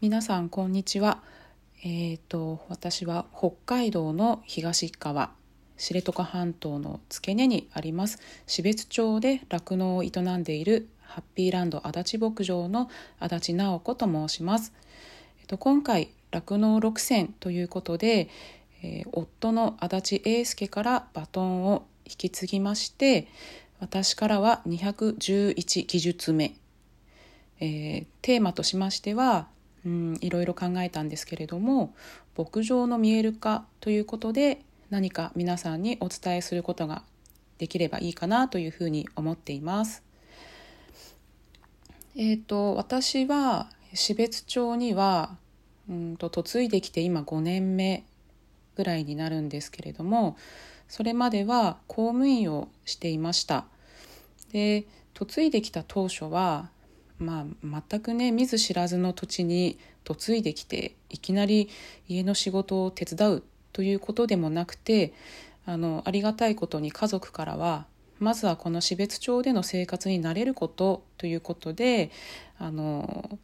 [0.00, 1.24] 皆さんこんにちは。
[1.82, 5.32] えっ、と私は北海道の東側
[5.76, 12.88] 知床半島の付け根にあります標津町で酪農を営んでいるハッピーランド足立牧場の
[13.18, 14.72] 足立直子と申します。
[15.40, 18.28] えっ、と今回酪農6選ということで、
[18.84, 23.26] えー夫の足立英介からバトンを引き継ぎまして
[23.80, 26.54] 私からは211技術目
[27.58, 29.48] えーテーマとしましては
[29.84, 31.94] うんいろいろ考えたんですけれども
[32.36, 34.60] 牧場の見える化ということで
[34.90, 37.02] 何か皆さんにお伝えすることが
[37.58, 40.02] できればいいかなというふうに思っています。
[42.16, 45.36] えー、と私は標津町には
[45.88, 48.04] うんと嫁いできて今5年目
[48.76, 50.36] ぐらいになるんですけれども
[50.88, 53.66] それまでは公務員をしていました。
[54.52, 54.86] で
[55.18, 56.70] 嫁いできた当初は
[57.18, 61.68] まあ、全くね見ず知らずの土地に嫁いできていきなり
[62.08, 65.12] 家の仕事を手伝うということでもなくて
[65.66, 67.86] あのありがたいことに家族からは
[68.18, 72.10] まずはこの標津町での生活に慣れることということで
[72.58, 73.38] あの、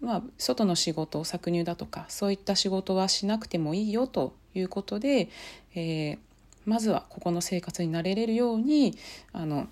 [0.00, 5.28] まあ、外の仕事搾乳だとかそういった仕事はしなくてもいいよということで、
[5.74, 6.18] えー
[6.66, 8.98] まずはここの生活に慣れれるように
[9.32, 9.68] あの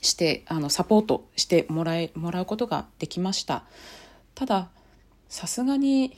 [0.00, 3.64] してあのサポートしてもらえもらうことができました
[4.34, 4.68] ただ
[5.28, 6.16] さすがに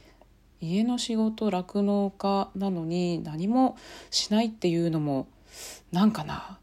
[0.61, 3.79] 家の仕事酪農家なのに何も
[4.11, 5.27] しないっていうのも
[5.91, 6.59] なんかなっ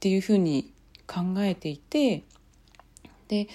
[0.00, 0.72] ていうふうに
[1.06, 2.22] 考えていて
[3.26, 3.48] で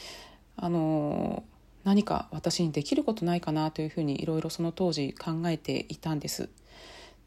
[0.57, 1.43] あの
[1.83, 6.49] 何か私にできることないかなというふうにいろいろその当時考えていたんです。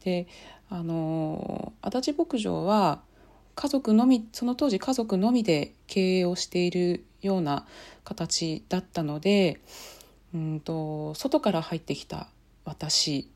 [0.05, 0.27] で
[0.69, 3.01] あの足立牧場は
[3.57, 7.67] 家族のみその当時家族のみで経営をしているような
[8.05, 9.61] 形だったので
[10.35, 12.29] うんと外から入ってきた
[12.67, 13.31] 私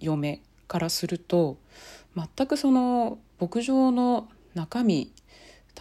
[0.00, 1.58] 嫁からすると
[2.14, 5.12] 全くその牧場の中身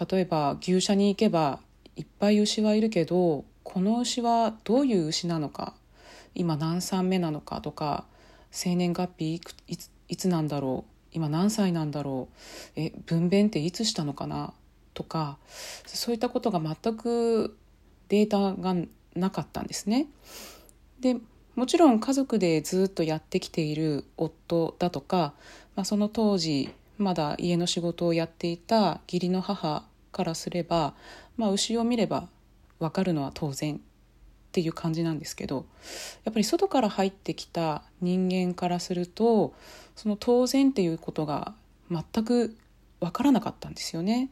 [0.09, 1.59] 例えば牛舎に行けば
[1.95, 5.75] いっぱい牛はいるけどこの牛はどういう牛なのか
[6.33, 8.05] 今何産目なのかとか
[8.49, 9.35] 生年月日
[9.67, 12.27] いついつなんだろう今何歳なんだろ
[12.75, 12.79] う？
[12.79, 14.53] え分娩っていつしたのかな？
[14.93, 15.37] とか
[15.85, 17.57] そういったことが全く
[18.09, 18.75] データが
[19.15, 20.07] なかったんですね。
[20.99, 21.17] で
[21.55, 25.33] もちろん家族でずっとやってきている夫だとか、
[25.75, 30.93] まあ、その当時まだ家の仕事をやっていた義理の母からすれば、
[31.37, 32.27] まあ、牛を見れば
[32.79, 33.79] 分かるのは当然っ
[34.51, 35.65] ていう感じなんですけど
[36.25, 39.53] やっぱり外から入ってきた人間からすると
[39.95, 41.53] その当然っていうことが
[41.89, 42.55] 全く
[42.99, 44.29] 分からなかったんですよね。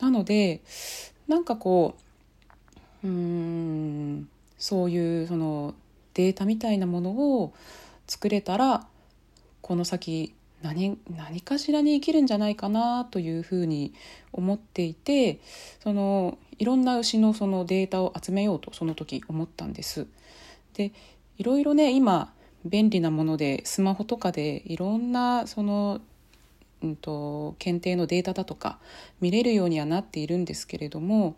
[0.00, 0.60] なので
[1.28, 1.94] なんかこ
[3.02, 4.28] ううん
[4.58, 5.74] そういうその
[6.14, 7.52] データみたいなものを
[8.06, 8.86] 作れたら
[9.60, 13.92] この先何何かしらに生きるんじゃないかなというふうに
[14.32, 15.40] 思っていて
[15.82, 20.06] そのいろんな牛のそのデータを集めようとその時思ったんです。
[20.74, 20.92] で
[21.36, 22.32] いろいろね今
[22.64, 26.00] 便利なものでスマホとかでいろんなその、
[26.82, 28.78] うんと、検定のデータだとか
[29.20, 31.36] 見れるようにはなっているんですけれども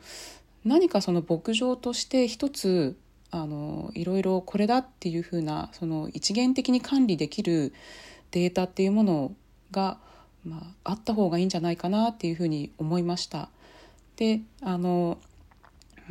[0.65, 2.97] 何かその牧場として一つ
[3.31, 7.73] あのいろいろこれだっていうふうなその一元的に管理できる
[8.31, 9.33] データっていうもの
[9.71, 9.99] が、
[10.45, 13.49] まあ、あった方がいいんじゃないかなっていうふうに思いました。
[14.17, 15.19] であの、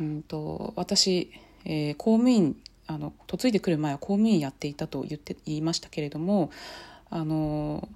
[0.00, 1.30] うんと、私、
[1.64, 6.50] えー、公務員あの嫁いでくる前は公務員やっていたと言って言いましたけれども
[7.10, 7.88] あの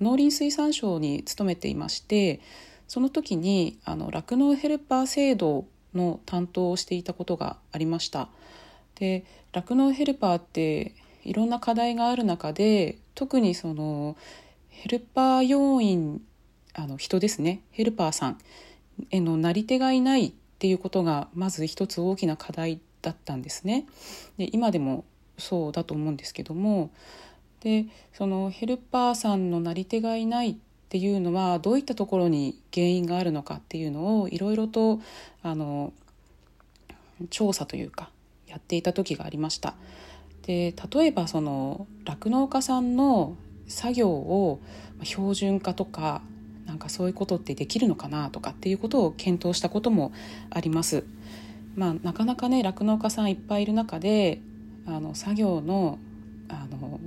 [0.00, 2.40] 農林水産省に勤めていまして
[2.86, 8.28] その時に酪農ヘルパー制度の担当をしていたことがありました。
[8.94, 10.94] で酪農ヘルパーって
[11.24, 14.16] いろんな課題がある中で特にその
[14.68, 16.22] ヘルパー要員
[16.74, 17.60] あの人ですね。
[17.70, 18.38] ヘルパーさん
[19.10, 23.86] へのなり手がいないっていうことがまず一つ大きな課題だったんですね。
[24.36, 25.04] で今でも
[25.38, 26.90] そうだと思うんですけども
[27.60, 30.56] でそのヘルパーさんのなり手がいないっ
[30.90, 35.00] ていうのはどういったところに原因があるのかっていうのをいろいろと
[35.42, 35.92] あの
[37.30, 38.10] 調査というか
[38.46, 39.74] やっていた時がありました。
[40.42, 44.60] で例えばその酪農家さんの作業を
[45.02, 46.22] 標準化とか
[46.66, 50.12] なんかそういうことってできるのかなとかっていうことを検討したことも
[50.50, 51.04] あります。
[51.78, 54.40] まあ、なかなかね酪農家さんいっぱいいる中で
[54.84, 55.98] あの作業の
[56.48, 56.98] あの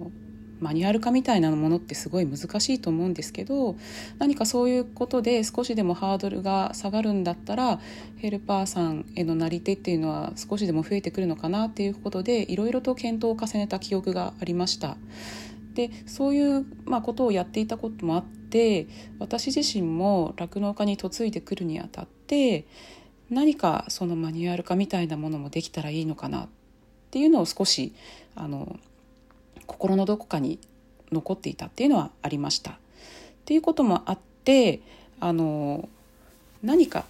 [0.62, 3.76] マニュアル化みたいなものってすごい難しいと思うんですけど
[4.20, 7.80] 何かそういうことで少しでもハードルが下がるんだったら
[8.18, 14.98] ヘルパーさんへのなり手っていうのは少しでも増えてくるのかなっていうことでいろいろと検討を重ねた記憶がありました。
[15.74, 18.88] でそういう、まあ、ことをやっていたこともあって
[19.20, 22.66] 私自身も酪農家に嫁いでくるにあたって
[23.32, 26.48] 何かそのマニュアル化みたいなものもできたらいいのかなっ
[27.10, 27.94] ていうのを少し
[28.36, 28.78] あの
[29.66, 30.60] 心のどこかに
[31.12, 32.72] 残っていたっていうのはありました。
[32.72, 32.76] っ
[33.46, 34.82] ていうこともあって
[35.20, 35.90] あの
[36.62, 37.06] 何か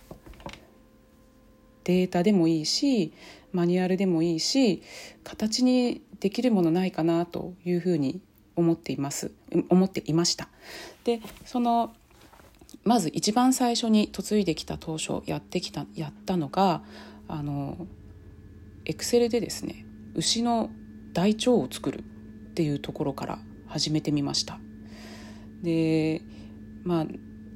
[1.84, 3.12] データでもいいし
[3.52, 4.82] マニュアルでもいいし
[5.24, 8.22] 形にできるものないかなというふうに
[8.56, 9.32] 思っています
[9.70, 10.50] 思っていました。
[11.04, 11.94] でその
[12.84, 16.82] まず一番最初に嫁いできた当初やってきたやったのが
[17.28, 17.86] あの
[18.86, 19.86] エクセルでですね
[20.16, 20.70] 牛の
[21.14, 24.60] 大腸を作るっていうところから始めてみました。
[25.62, 26.22] で
[26.84, 27.06] まあ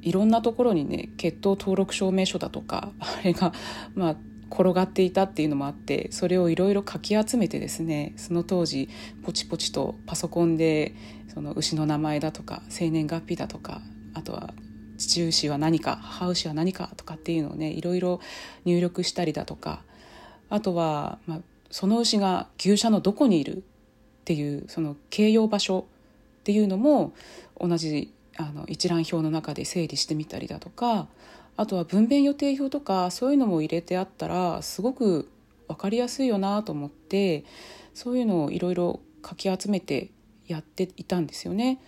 [0.01, 3.53] いろんなところにね血統登録証明書だとかあれが
[3.95, 4.15] まあ
[4.51, 8.89] 転がっていたっていうのもあってそれをいろいろかき集めてですねその当時
[9.23, 10.93] ポチポチとパソコンで
[11.33, 13.81] その牛の名前だとか生年月日だとか
[14.13, 14.53] あとは
[14.97, 18.19] 父牛は何か母牛は何かとかっていうのをねいろいろ
[18.65, 19.81] 入力したりだとか
[20.49, 21.39] あとは、まあ、
[21.69, 23.61] その牛が牛舎のどこにいるっ
[24.25, 25.85] ていうその形容場所
[26.41, 27.13] っていうのも
[27.59, 31.07] 同じあの一覧表の中で整理してみたりだとか
[31.57, 35.29] あとは分娩予定表とかそういうのも入れてあったらすごく
[35.67, 37.45] 分かりやすいよなと思って
[37.93, 40.09] そういうのをいろいろかき集めて
[40.47, 41.79] やっていたんですよね。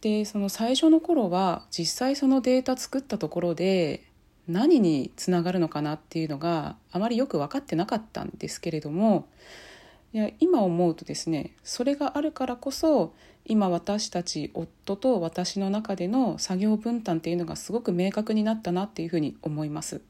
[0.00, 4.04] でその最初の頃は実際そのデータ作ったところで
[4.46, 9.28] 何につながるのかなっていうのがあまりよく分かってなかったんですけれども
[10.12, 13.14] いや今思うとですねそれがあるからこそ
[13.44, 20.00] 今私たち夫と私の中での作業分担っていうのがすごく明確になったなっていうふうに思います。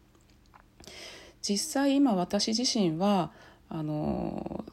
[1.43, 3.31] 実際今私自身は
[3.69, 4.65] あの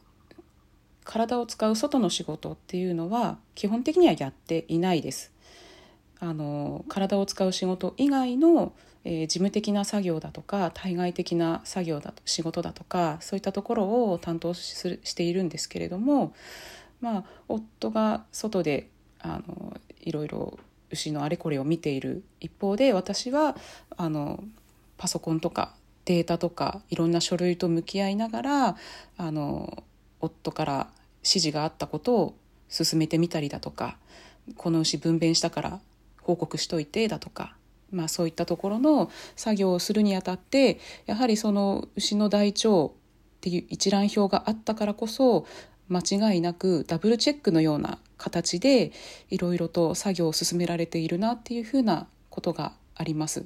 [1.04, 5.32] 体を使う外の仕事っていうのは基本的にはやっていないです。
[6.20, 8.74] あの体を使う仕事以外の、
[9.04, 16.34] えー、事務的な作業だとか対外的な作業だと仕事だとかそういったところを担当するしているんですけれども、
[17.02, 18.90] まあ、夫が外で
[19.20, 20.58] あのいろいろ
[20.92, 23.58] 牛のあれこれを見ている一方で私は
[23.98, 24.42] あの
[24.98, 25.76] パソコンとか
[26.06, 28.78] データとかいろんな書類と向き合いながら
[29.18, 29.84] あの
[30.24, 30.88] 夫から
[31.20, 32.36] 指示があったことを
[32.70, 33.98] 進めてみたりだとか
[34.58, 35.80] この牛分娩したから
[36.22, 37.56] 報告しといてだとか、
[37.92, 42.92] まあ、そういったところの作業をするにあたってやはりその牛の大腸っ
[43.42, 45.46] ていう一覧表があったからこそ
[45.90, 48.92] 間違いなくダブルチェックのような形で
[49.30, 53.46] いろいろと作業を進められているなっていうふうなことがあります。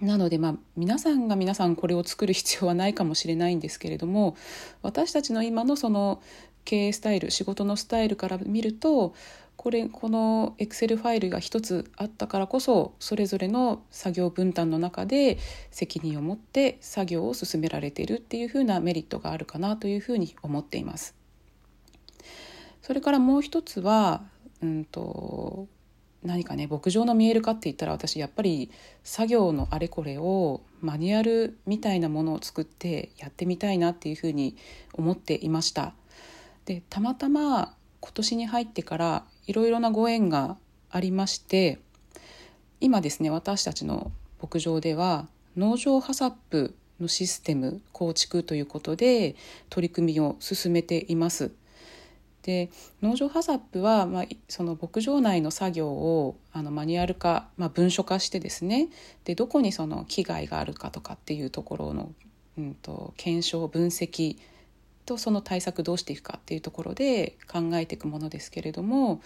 [0.00, 4.36] なのでまあ皆さんが皆さんこれを作る必要はないかもしれないんですけれども
[4.82, 6.22] 私たちの今のその
[6.64, 9.14] 経営スタイル仕事のスタイルから見ると
[9.56, 15.38] これこのエクセルファイルが一つあったからこそそれぞれの作業分担の中で
[15.72, 21.16] 責任を持って作業を進められているっていうふうなメリットがあるかなというふうに思っています。
[22.82, 24.22] それからもう一つは、
[24.62, 25.66] うんと
[26.22, 28.70] 何かね牧場の見える化って言ったら私やっぱり
[29.04, 34.56] 作業のあれこれをマニュアルみたいなものを作ってやってみたいなっていうふうに
[34.94, 35.94] 思っていました。
[36.64, 40.56] でたまたま今年に入ってからいろいろなご縁が
[40.90, 41.78] ありまして
[42.80, 49.36] 今ですね私たちの牧場では農場ハサップのシステム構築ということで
[49.70, 51.52] 取り組みを進めています。
[52.42, 52.70] で
[53.02, 58.88] 農場ハサップは、まあ、その牧場内の作業をあのマニュアル化、まあ、文書化してですね。
[59.24, 62.12] でどこにその危害があるかとかっていうところの、
[62.56, 64.36] うんと、検証分析
[65.04, 69.22] とその対策どうしていくかっていうところで考えていくものですけれども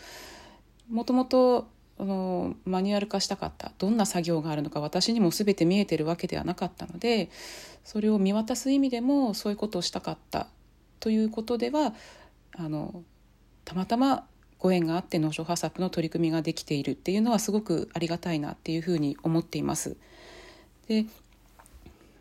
[0.88, 7.30] もともとのマニュアル化したかったどんな作業があるのか私にも全て見えてるわけではなかったので
[7.84, 10.46] それを見渡す意味でもそういうことをしたかった
[11.00, 11.94] ということでは
[12.56, 13.02] あの
[13.64, 14.26] たまたま
[14.58, 19.96] ご縁があって農場ハサップの取り組みができているっていうのはすごくありがたいなっていうふうに思っています。
[20.86, 21.06] で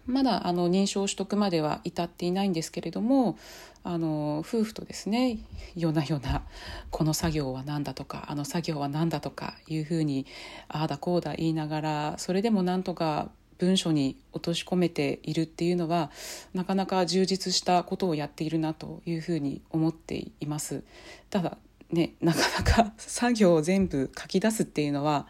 [0.08, 3.38] まだあの認証取得までは至っていないんですけれども
[3.84, 5.38] あの夫婦とですね
[5.76, 6.44] 夜な夜な
[6.90, 10.26] この作業は何だとかあの作業は何だとかいうふうに
[10.68, 13.30] ああだこうだ言いながらそれでもなんとか
[13.62, 16.10] 文書に落とし込めているっていうのは
[16.56, 20.84] なかなか充実したことをやっているなというふうに思っています。
[21.30, 21.58] ただ
[21.92, 25.28] ね、なかなか 作業を全部書き出すっていうのは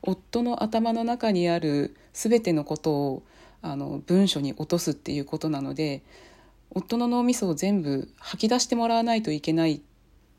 [0.00, 3.22] 夫の頭の中にある全てのことを
[3.60, 6.02] あの文書に落とすっていうことなので
[6.70, 9.82] 夫の脳みそを全部吐き出してもらわないといけない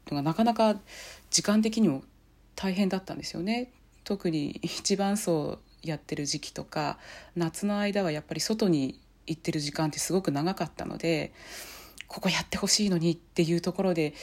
[0.09, 0.79] のがなかなか
[1.29, 2.03] 時間的にも
[2.55, 3.71] 大変だったんですよね。
[4.05, 6.97] 特に一番そうやってる時期とか
[7.35, 11.33] 夏の間はやっぱり外に行ってる時間ってすごく長かったので
[12.07, 14.13] ここやってほしいのにっていうところで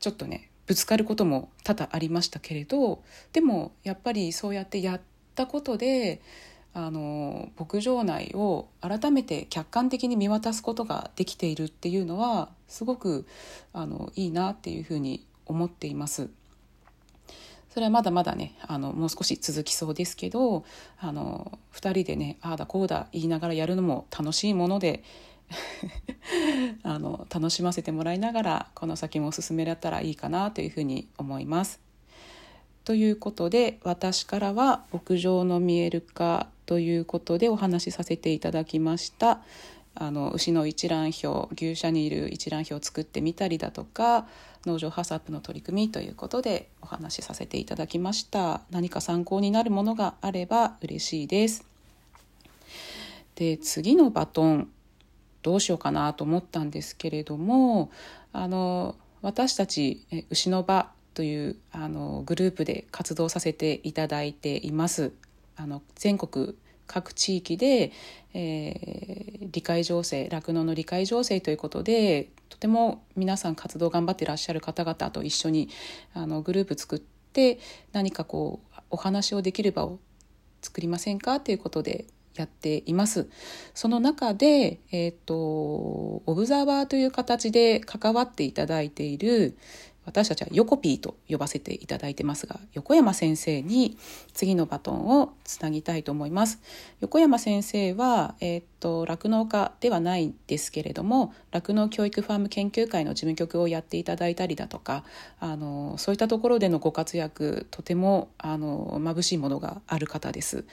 [0.00, 5.00] ちょっとねぶつかることも多々ありましたけれどでもやっぱりそうやってやっ
[5.34, 6.22] たことで
[6.74, 13.26] あの牧場内を改めて客観的に見渡すことができているっていうのはすごく
[13.74, 16.30] あのいいなっていうふうに思っています。
[17.72, 20.64] それはまだまだねあのもう少し続きそうですけど
[20.98, 25.02] あの2人でねああだこうだ言いながらやるのも楽しいもので
[26.82, 31.80] あの楽しませてもらいながらこの先も進められたらいいかなというふうに思います。
[32.84, 39.40] ということで私からは牧場の見える化ということでお話しさせていただきました。
[39.94, 44.26] あの牛の一覧表牛舎にいる一覧表を作ってみたりだとか
[44.64, 48.62] 農場ハサップの取り組みということでお話しさせていただきました。
[48.70, 51.66] 何か参考になるものがあれば嬉しいです。
[53.34, 54.68] で次のバトン
[55.42, 57.90] どうしようかなと思ったんですけれども
[58.32, 65.12] あの私たち牛の場というあのグループで活動させていただいています。
[65.56, 66.54] あの全国
[66.92, 67.90] 各地域で、
[68.34, 75.70] えー、理解情勢酪農の理解情勢ということでとても皆さん活動頑張ってらっしゃる方々と一緒に
[76.12, 77.58] あのグループ作って
[77.92, 80.00] 何かこうお話をできる場を
[80.60, 83.28] 作りませんかということでやっています。
[83.74, 89.56] その中で、えっ、ー、と、オブザーバーという形で関わっていただいている、
[90.04, 93.96] 私たちは横 P と呼ばせていただいてますが横山先生に
[94.32, 96.60] 次のバトンをつなぎたいと思います。
[97.00, 105.04] 横山先生はえー、っと酪農家ではないんですけれども酪農教育ファーム研究会の事務局をやっていただいたりだとか
[105.38, 110.64] あのそういったところでのご活躍とてもあの眩しいものがある方です。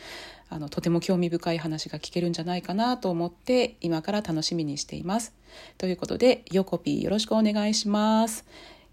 [0.51, 5.35] あのとても興味深い話が聞けるんじゃないかなと思って今から楽しみにしています。
[5.77, 8.45] ということで横 P よろしくお願いします。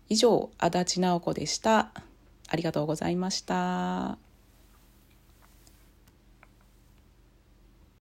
[0.09, 1.93] 以上足立直子でした。
[2.49, 4.26] ありがとうございました。